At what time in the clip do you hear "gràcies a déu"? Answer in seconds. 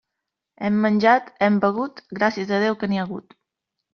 2.19-2.79